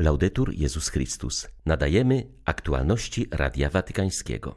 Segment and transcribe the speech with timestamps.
[0.00, 1.48] Laudetur Jezus Chrystus.
[1.66, 4.54] Nadajemy aktualności Radia Watykańskiego.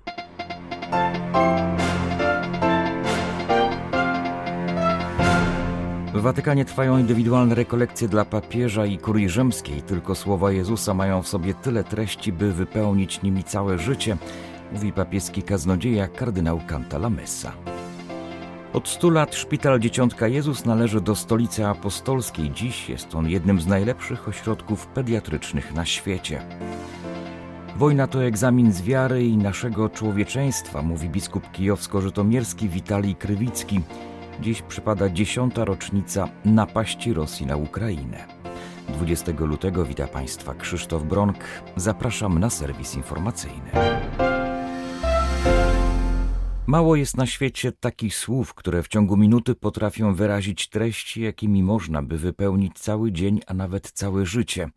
[6.13, 9.81] W Watykanie trwają indywidualne rekolekcje dla papieża i kurii rzymskiej.
[9.81, 14.17] Tylko słowa Jezusa mają w sobie tyle treści, by wypełnić nimi całe życie,
[14.73, 17.53] mówi papieski kaznodzieja kardynał Cantalamessa.
[18.73, 22.51] Od stu lat szpital Dzieciątka Jezus należy do stolicy apostolskiej.
[22.51, 26.41] Dziś jest on jednym z najlepszych ośrodków pediatrycznych na świecie.
[27.77, 33.81] Wojna to egzamin z wiary i naszego człowieczeństwa, mówi biskup kijowsko-żytomierski Witalij Krywicki.
[34.41, 38.27] Dziś przypada dziesiąta rocznica napaści Rosji na Ukrainę.
[38.89, 41.37] 20 lutego wita Państwa Krzysztof Bronk.
[41.75, 43.71] Zapraszam na serwis informacyjny.
[46.71, 52.03] Mało jest na świecie takich słów, które w ciągu minuty potrafią wyrazić treści, jakimi można
[52.03, 54.69] by wypełnić cały dzień, a nawet całe życie.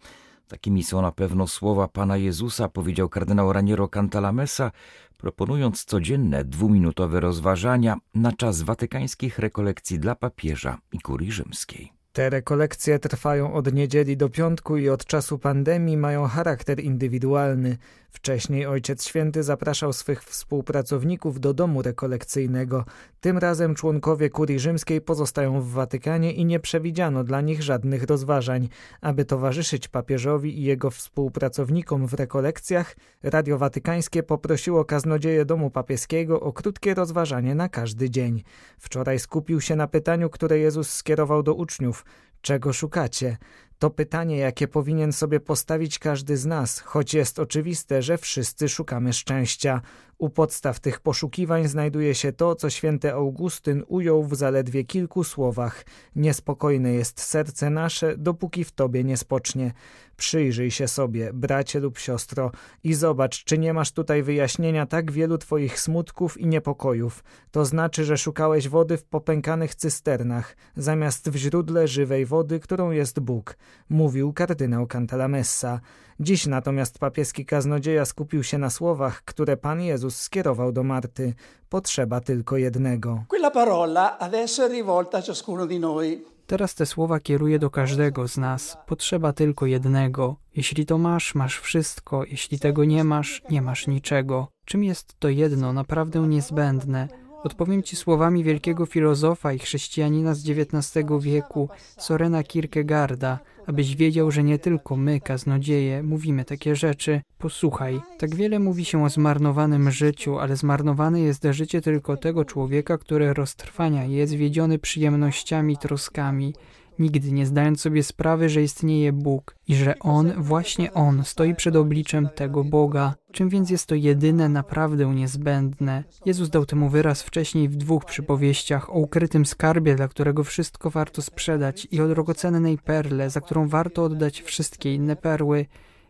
[0.48, 4.70] Takimi są na pewno słowa Pana Jezusa, powiedział kardynał Raniero Cantalamessa,
[5.19, 11.92] proponując codzienne dwuminutowe rozważania na czas watykańskich rekolekcji dla papieża i kurii rzymskiej.
[12.12, 17.76] Te rekolekcje trwają od niedzieli do piątku i od czasu pandemii mają charakter indywidualny.
[18.14, 22.84] Wcześniej Ojciec Święty zapraszał swych współpracowników do domu rekolekcyjnego.
[23.20, 28.68] Tym razem członkowie kurii rzymskiej pozostają w Watykanie i nie przewidziano dla nich żadnych rozważań.
[29.00, 36.52] Aby towarzyszyć papieżowi i jego współpracownikom w rekolekcjach, Radio Watykańskie poprosiło kaznodzieję domu papieskiego o
[36.52, 38.42] krótkie rozważanie na każdy dzień.
[38.78, 42.04] Wczoraj skupił się na pytaniu, które Jezus skierował do uczniów.
[42.40, 43.36] Czego szukacie?
[43.78, 49.12] To pytanie, jakie powinien sobie postawić każdy z nas, choć jest oczywiste, że wszyscy szukamy
[49.12, 49.81] szczęścia.
[50.19, 55.84] U podstaw tych poszukiwań znajduje się to, co święty Augustyn ujął w zaledwie kilku słowach:
[56.16, 59.72] Niespokojne jest serce nasze, dopóki w tobie nie spocznie.
[60.16, 62.50] Przyjrzyj się sobie, bracie lub siostro,
[62.84, 67.25] i zobacz, czy nie masz tutaj wyjaśnienia tak wielu twoich smutków i niepokojów.
[67.50, 73.21] To znaczy, że szukałeś wody w popękanych cysternach, zamiast w źródle żywej wody, którą jest
[73.21, 73.56] Bóg,
[73.88, 75.80] mówił kardynał Cantalamessa.
[76.20, 81.34] Dziś natomiast papieski kaznodzieja skupił się na słowach, które Pan Jezus skierował do Marty.
[81.69, 83.24] Potrzeba tylko jednego.
[83.28, 86.24] Quella parola adesso è rivolta a ciascuno di noi.
[86.47, 88.76] Teraz te słowa kieruję do każdego z nas.
[88.86, 90.36] Potrzeba tylko jednego.
[90.56, 92.24] Jeśli to masz, masz wszystko.
[92.24, 94.48] Jeśli tego nie masz, nie masz niczego.
[94.64, 97.08] Czym jest to jedno, naprawdę niezbędne?
[97.44, 101.69] Odpowiem Ci słowami wielkiego filozofa i chrześcijanina z XIX wieku,
[101.99, 107.21] Sorena Kierkegaarda, abyś wiedział, że nie tylko my, kaznodzieje, mówimy takie rzeczy.
[107.38, 112.99] Posłuchaj, tak wiele mówi się o zmarnowanym życiu, ale zmarnowane jest życie tylko tego człowieka,
[112.99, 116.54] który roztrwania jest zwiedziony przyjemnościami, troskami,
[116.99, 121.77] nigdy nie zdając sobie sprawy, że istnieje Bóg i że On, właśnie On, stoi przed
[121.77, 123.15] obliczem tego Boga.
[123.32, 126.04] Czym więc jest to jedyne, naprawdę niezbędne?
[126.27, 131.22] Jezus dał temu wyraz wcześniej w dwóch przypowieściach o ukrytym skarbie, dla którego wszystko warto
[131.22, 135.66] sprzedać i o drogocennej perle, za którą warto oddać wszystkie inne perły.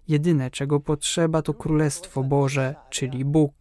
[0.09, 3.53] Jedyne, czego potrzeba, to Królestwo Boże, czyli Bóg.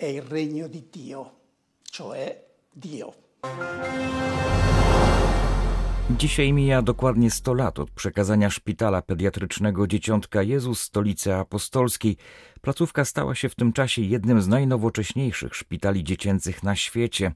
[0.00, 1.30] Il regno di Dio,
[2.76, 3.14] Dio.
[6.10, 12.16] Dzisiaj mija dokładnie 100 lat od przekazania szpitala pediatrycznego Dzieciątka Jezus stolicy apostolskiej.
[12.60, 17.32] Placówka stała się w tym czasie jednym z najnowocześniejszych szpitali dziecięcych na świecie.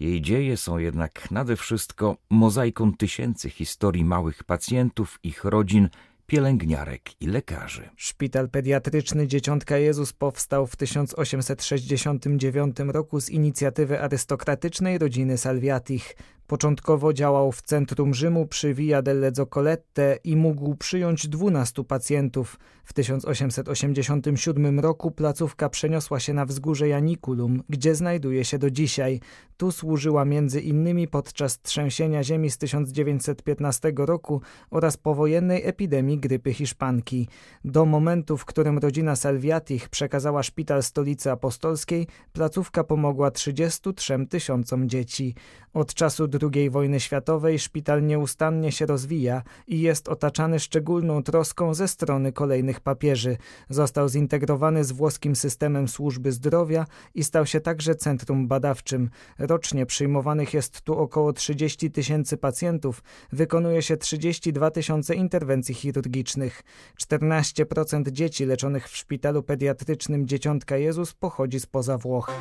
[0.00, 5.88] Jej dzieje są jednak nade wszystko mozaiką tysięcy historii małych pacjentów, ich rodzin,
[6.26, 7.88] pielęgniarek i lekarzy.
[7.96, 16.16] Szpital pediatryczny Dzieciątka Jezus powstał w 1869 roku z inicjatywy arystokratycznej rodziny Salviatich.
[16.50, 22.58] Początkowo działał w centrum Rzymu przy Via delle Zoccolette i mógł przyjąć 12 pacjentów.
[22.84, 29.20] W 1887 roku placówka przeniosła się na wzgórze Janiculum, gdzie znajduje się do dzisiaj.
[29.56, 34.40] Tu służyła między innymi podczas trzęsienia ziemi z 1915 roku
[34.70, 37.28] oraz powojennej epidemii grypy hiszpanki.
[37.64, 45.34] Do momentu, w którym rodzina Salviatich przekazała szpital stolicy apostolskiej, placówka pomogła 33 tysiącom dzieci.
[45.72, 51.88] Od czasu II wojny światowej szpital nieustannie się rozwija i jest otaczany szczególną troską ze
[51.88, 53.36] strony kolejnych papieży.
[53.68, 59.10] Został zintegrowany z włoskim systemem służby zdrowia i stał się także centrum badawczym.
[59.38, 63.02] Rocznie przyjmowanych jest tu około 30 tysięcy pacjentów,
[63.32, 66.62] wykonuje się 32 tysiące interwencji chirurgicznych.
[67.00, 72.32] 14% dzieci leczonych w szpitalu pediatrycznym Dzieciątka Jezus pochodzi spoza Włoch.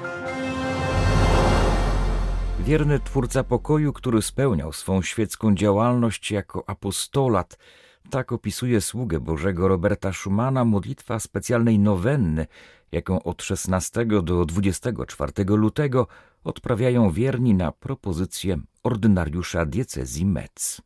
[2.69, 7.57] Wierny twórca pokoju, który spełniał swą świecką działalność jako apostolat,
[8.09, 12.47] Tak opisuje sługę Bożego Roberta Schumana modlitwa specjalnej nowenny,
[12.91, 16.07] jaką od 16 do 24 lutego
[16.43, 20.81] odprawiają wierni na propozycję ordynariusza diecezji Metz.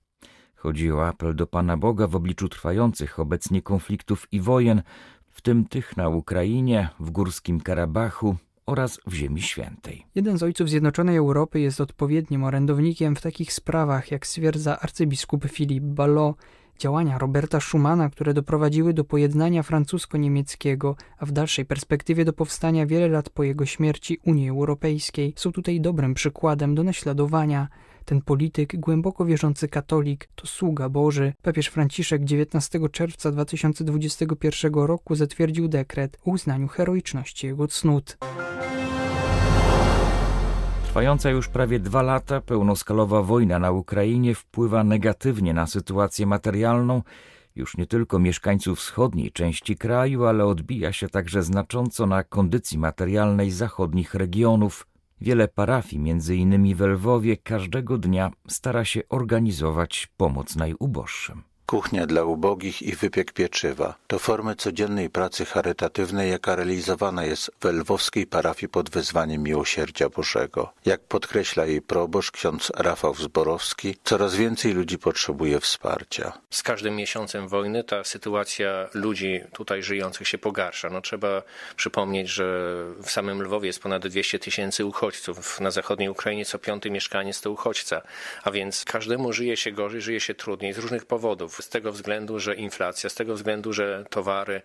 [0.56, 4.81] Chodzi o apel do Pana Boga w obliczu trwających obecnie konfliktów i wojen,
[5.29, 10.06] w tym tych na Ukrainie, w Górskim Karabachu oraz w Ziemi Świętej.
[10.15, 15.83] Jeden z ojców Zjednoczonej Europy jest odpowiednim orędownikiem w takich sprawach, jak stwierdza arcybiskup Filip
[15.83, 16.36] Ballot,
[16.80, 23.07] działania Roberta Schumana, które doprowadziły do pojednania francusko-niemieckiego, a w dalszej perspektywie do powstania wiele
[23.07, 27.68] lat po jego śmierci Unii Europejskiej, są tutaj dobrym przykładem do naśladowania.
[28.05, 31.33] Ten polityk, głęboko wierzący katolik, to sługa Boży.
[31.41, 38.17] Papież Franciszek 19 czerwca 2021 roku zatwierdził dekret o uznaniu heroiczności jego cnót.
[40.85, 47.01] Trwająca już prawie dwa lata pełnoskalowa wojna na Ukrainie wpływa negatywnie na sytuację materialną
[47.55, 53.51] już nie tylko mieszkańców wschodniej części kraju, ale odbija się także znacząco na kondycji materialnej
[53.51, 54.88] zachodnich regionów.
[55.21, 61.44] Wiele parafii, między innymi w Lwowie, każdego dnia stara się organizować pomoc najuboższym.
[61.65, 67.65] Kuchnia dla ubogich i wypiek pieczywa to formy codziennej pracy charytatywnej, jaka realizowana jest w
[67.65, 70.74] lwowskiej parafii pod wezwaniem Miłosierdzia Bożego.
[70.86, 76.33] Jak podkreśla jej proboszcz ksiądz Rafał Zborowski, coraz więcej ludzi potrzebuje wsparcia.
[76.50, 80.89] Z każdym miesiącem wojny ta sytuacja ludzi tutaj żyjących się pogarsza.
[80.89, 81.42] No, trzeba
[81.75, 82.45] przypomnieć, że
[83.04, 85.60] w samym Lwowie jest ponad 200 tysięcy uchodźców.
[85.60, 88.01] Na zachodniej Ukrainie co piąty mieszkaniec to uchodźca,
[88.44, 92.39] a więc każdemu żyje się gorzej, żyje się trudniej z różnych powodów z tego względu,
[92.39, 94.61] że inflacja, z tego względu, że towary,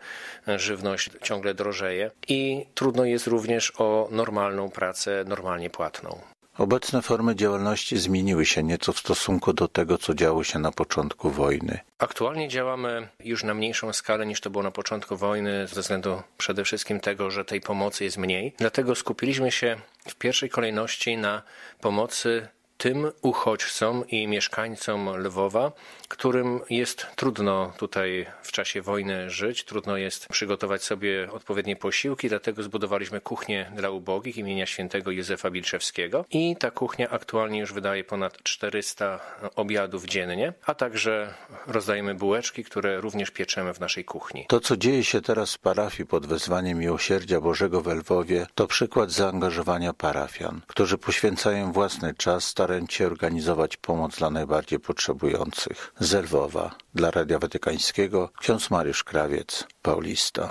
[0.47, 6.21] żywność ciągle drożeje i trudno jest również o normalną pracę, normalnie płatną.
[6.59, 11.31] Obecne formy działalności zmieniły się nieco w stosunku do tego, co działo się na początku
[11.31, 11.79] wojny.
[11.99, 16.65] Aktualnie działamy już na mniejszą skalę niż to było na początku wojny, ze względu przede
[16.65, 18.55] wszystkim tego, że tej pomocy jest mniej.
[18.59, 19.77] Dlatego skupiliśmy się
[20.09, 21.43] w pierwszej kolejności na
[21.81, 25.73] pomocy tym uchodźcom i mieszkańcom Lwowa,
[26.09, 32.63] którym jest trudno tutaj w czasie wojny żyć, trudno jest przygotować sobie odpowiednie posiłki, dlatego
[32.63, 38.43] zbudowaliśmy kuchnię dla ubogich imienia świętego Józefa Bilczewskiego i ta kuchnia aktualnie już wydaje ponad
[38.43, 39.21] 400
[39.57, 41.35] obiadów dziennie, a także
[41.67, 44.45] rozdajemy bułeczki, które również pieczemy w naszej kuchni.
[44.49, 49.11] To, co dzieje się teraz w parafii pod wezwaniem Miłosierdzia Bożego w Lwowie, to przykład
[49.11, 56.75] zaangażowania parafian, którzy poświęcają własny czas, starając się organizować pomoc dla najbardziej potrzebujących z Lwowa.
[56.95, 60.49] Dla Radia Watykańskiego ksiądz Mariusz Krawiec, Paulista.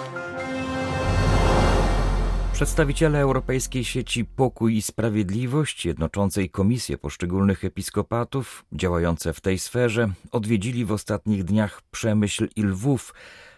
[2.53, 10.85] Przedstawiciele Europejskiej Sieci Pokój i Sprawiedliwość, jednoczącej komisje poszczególnych episkopatów działające w tej sferze, odwiedzili
[10.85, 13.13] w ostatnich dniach Przemyśl i Lwów.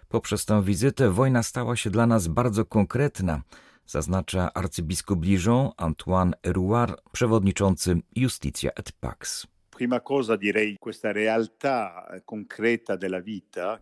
[0.07, 3.41] Poprzez tę wizytę wojna stała się dla nas bardzo konkretna,
[3.89, 9.47] zaznacza arcybiskup Dijon Antoine Erouard, przewodniczący Justitia et Pax.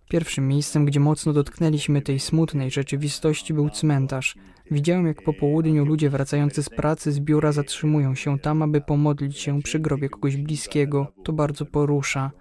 [0.10, 4.36] Pierwszym miejscem, gdzie mocno dotknęliśmy tej smutnej rzeczywistości był cmentarz.
[4.72, 9.40] Widziałem, jak po południu ludzie wracający z pracy z biura zatrzymują się tam, aby pomodlić
[9.40, 11.08] się przy grobie kogoś bliskiego.
[11.24, 12.32] To bardzo porusza.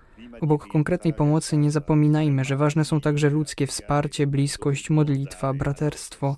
[0.40, 6.36] Obok konkretnej pomocy nie zapominajmy, że ważne są także ludzkie wsparcie, bliskość, modlitwa, braterstwo.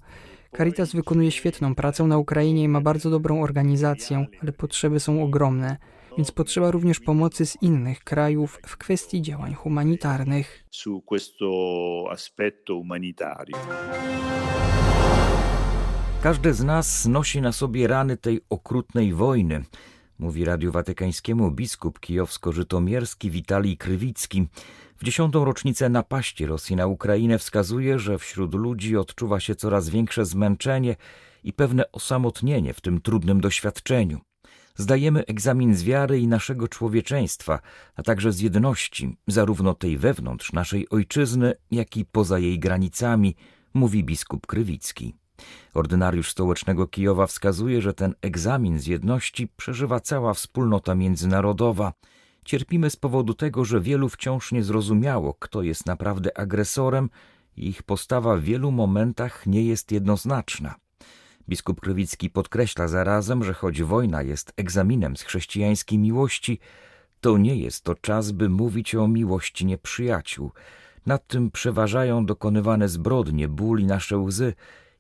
[0.57, 5.77] Caritas wykonuje świetną pracę na Ukrainie i ma bardzo dobrą organizację, ale potrzeby są ogromne
[6.19, 10.65] więc potrzeba również pomocy z innych krajów w kwestii działań humanitarnych.
[10.71, 11.47] Su questo
[12.11, 13.57] aspetto umanitario.
[16.23, 19.65] Każdy z nas nosi na sobie rany tej okrutnej wojny,
[20.19, 24.49] mówi Radiu Watykańskiemu biskup kijowsko-żytomierski Witalij Krywicki.
[24.97, 30.25] W dziesiątą rocznicę napaści Rosji na Ukrainę wskazuje, że wśród ludzi odczuwa się coraz większe
[30.25, 30.97] zmęczenie
[31.45, 34.21] i pewne osamotnienie w tym trudnym doświadczeniu
[34.79, 37.61] zdajemy egzamin z wiary i naszego człowieczeństwa,
[37.97, 43.37] a także z jedności, zarówno tej wewnątrz naszej ojczyzny, jak i poza jej granicami,
[43.75, 45.15] mówi biskup Krywicki.
[45.75, 51.93] Ordynariusz stołecznego Kijowa wskazuje, że ten egzamin z jedności przeżywa cała wspólnota międzynarodowa.
[52.45, 57.11] Cierpimy z powodu tego, że wielu wciąż nie zrozumiało, kto jest naprawdę agresorem
[57.57, 60.75] i ich postawa w wielu momentach nie jest jednoznaczna.
[61.49, 66.59] Biskup Krywicki podkreśla zarazem, że choć wojna jest egzaminem z chrześcijańskiej miłości,
[67.21, 70.53] to nie jest to czas, by mówić o miłości nieprzyjaciół.
[71.07, 74.55] Nad tym przeważają dokonywane zbrodnie, ból i nasze łzy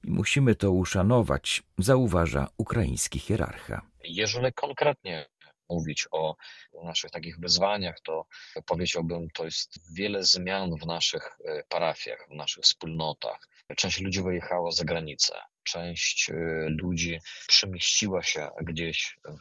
[0.04, 3.82] i musimy to uszanować, zauważa ukraiński hierarcha.
[4.04, 5.26] Jeżeli konkretnie
[5.68, 6.36] mówić o
[6.84, 8.26] naszych takich wyzwaniach, to
[8.66, 13.48] powiedziałbym, to jest wiele zmian w naszych e, parafiach, w naszych wspólnotach.
[13.76, 16.34] Część ludzi wyjechała za granicę, część e,
[16.68, 19.40] ludzi przemieściła się gdzieś w,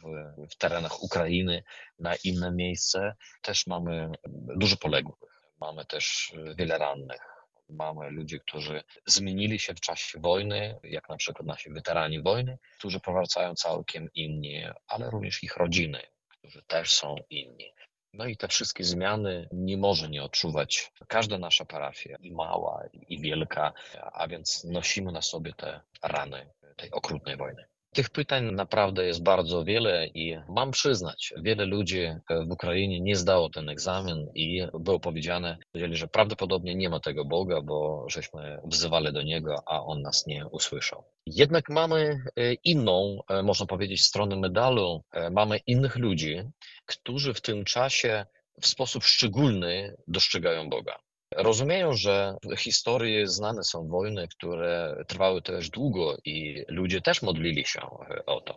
[0.50, 1.64] w terenach Ukrainy
[1.98, 3.14] na inne miejsce.
[3.42, 4.10] Też mamy
[4.56, 5.18] dużo poległych,
[5.60, 7.37] mamy też wiele rannych.
[7.68, 13.00] Mamy ludzi, którzy zmienili się w czasie wojny, jak na przykład nasi weterani wojny, którzy
[13.00, 17.72] powracają całkiem inni, ale również ich rodziny, którzy też są inni.
[18.12, 23.20] No i te wszystkie zmiany nie może nie odczuwać każda nasza parafia, i mała, i
[23.20, 23.72] wielka,
[24.12, 27.64] a więc nosimy na sobie te rany tej okrutnej wojny.
[27.98, 32.06] Tych pytań naprawdę jest bardzo wiele i mam przyznać, wiele ludzi
[32.48, 37.60] w Ukrainie nie zdało ten egzamin i było powiedziane, że prawdopodobnie nie ma tego Boga,
[37.62, 41.04] bo żeśmy wzywali do Niego, a On nas nie usłyszał.
[41.26, 45.04] Jednak mamy e, inną, e, można powiedzieć, stronę medalu.
[45.12, 46.42] E, mamy innych ludzi,
[46.86, 48.26] którzy w tym czasie
[48.60, 50.98] w sposób szczególny dostrzegają Boga.
[51.36, 57.64] Rozumieją, że w historii znane są wojny, które trwały też długo i ludzie też modlili
[57.64, 57.80] się
[58.26, 58.56] o to.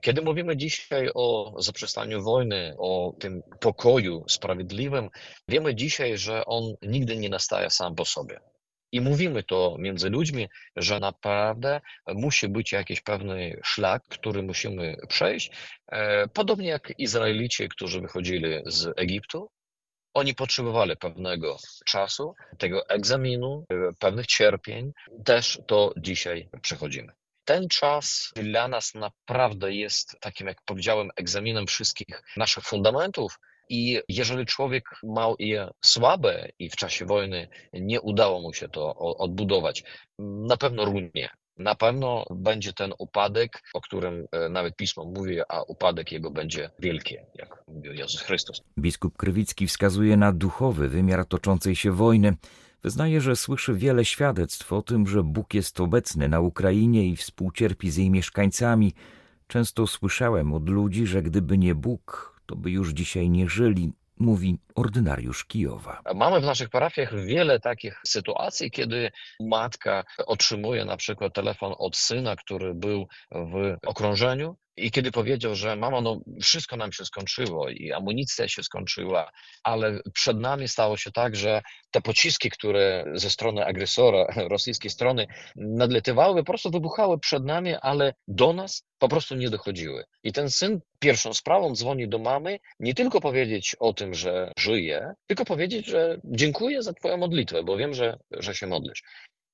[0.00, 5.08] Kiedy mówimy dzisiaj o zaprzestaniu wojny, o tym pokoju sprawiedliwym,
[5.48, 8.40] wiemy dzisiaj, że on nigdy nie nastaje sam po sobie.
[8.92, 15.50] I mówimy to między ludźmi, że naprawdę musi być jakiś pewny szlak, który musimy przejść.
[15.92, 19.50] E, podobnie jak Izraelici, którzy wychodzili z Egiptu,
[20.14, 23.64] oni potrzebowali pewnego czasu, tego egzaminu,
[23.98, 24.92] pewnych cierpień.
[25.24, 27.12] Też to dzisiaj przechodzimy.
[27.44, 33.38] Ten czas dla nas naprawdę jest takim, jak powiedziałem, egzaminem wszystkich naszych fundamentów.
[33.68, 38.94] I jeżeli człowiek ma je słabe i w czasie wojny nie udało mu się to
[38.96, 39.82] odbudować,
[40.18, 45.62] na pewno runie na pewno będzie ten upadek, o którym e, nawet pismo mówi, a
[45.62, 48.62] upadek jego będzie wielki, jak mówił Jezus Chrystus.
[48.78, 52.36] Biskup Krywicki wskazuje na duchowy wymiar toczącej się wojny.
[52.82, 57.90] Wyznaje, że słyszy wiele świadectw o tym, że Bóg jest obecny na Ukrainie i współcierpi
[57.90, 58.92] z jej mieszkańcami.
[59.46, 64.58] Często słyszałem od ludzi, że gdyby nie Bóg, to by już dzisiaj nie żyli, mówi
[64.80, 66.02] ordynariusz Kijowa.
[66.14, 69.10] Mamy w naszych parafiach wiele takich sytuacji, kiedy
[69.40, 75.76] matka otrzymuje na przykład telefon od syna, który był w okrążeniu i kiedy powiedział, że
[75.76, 79.30] mama, no wszystko nam się skończyło i amunicja się skończyła,
[79.64, 85.26] ale przed nami stało się tak, że te pociski, które ze strony agresora, rosyjskiej strony
[85.56, 90.04] nadletywały, po prostu wybuchały przed nami, ale do nas po prostu nie dochodziły.
[90.22, 95.14] I ten syn pierwszą sprawą dzwoni do mamy, nie tylko powiedzieć o tym, że żyje,
[95.26, 99.02] tylko powiedzieć, że dziękuję za twoją modlitwę, bo wiem, że, że się modlisz.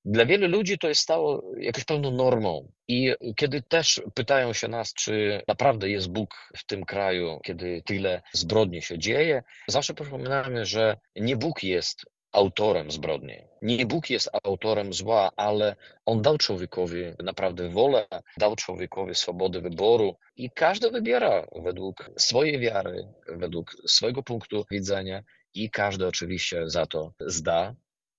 [0.05, 2.71] Dla wielu ludzi to jest stało jakąś pewną normą.
[2.87, 8.21] I kiedy też pytają się nas, czy naprawdę jest Bóg w tym kraju, kiedy tyle
[8.33, 12.05] zbrodni się dzieje, zawsze przypominamy, że nie Bóg jest
[12.37, 13.37] autorem zbrodni.
[13.61, 15.75] Nie Bóg jest autorem zła, ale
[16.05, 23.07] On dał człowiekowi naprawdę wolę, dał człowiekowi swobodę wyboru i każdy wybiera według swojej wiary,
[23.27, 27.75] według swojego punktu widzenia i każdy oczywiście za to zda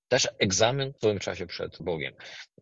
[0.09, 2.15] też egzamin w swoim czasie przed Bogiem.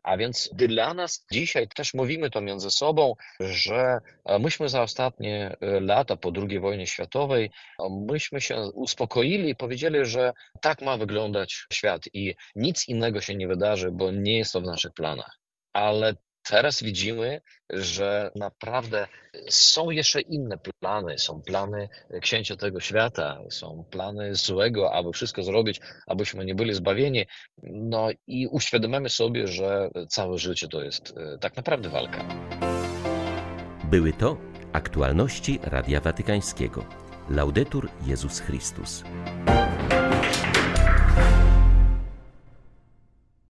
[0.07, 5.57] A więc dla nas dzisiaj też mówimy to między sobą, że e, myśmy za ostatnie
[5.61, 10.97] e, lata po II wojnie światowej, e, myśmy się uspokoili i powiedzieli, że tak ma
[10.97, 15.39] wyglądać świat i nic innego się nie wydarzy, bo nie jest to w naszych planach.
[15.73, 16.15] Ale
[16.51, 19.09] Teraz widzimy, że naprawdę
[19.51, 21.19] są jeszcze inne plany.
[21.19, 21.89] Są plany
[22.23, 27.27] księcia tego świata, są plany złego, aby wszystko zrobić, abyśmy nie byli zbawieni.
[27.63, 32.25] No i uświadamiamy sobie, że całe życie to jest e, tak naprawdę walka.
[33.85, 34.37] Były to
[34.73, 36.85] aktualności Radia Watykańskiego.
[37.31, 39.05] Laudetur Jezus Chrystus.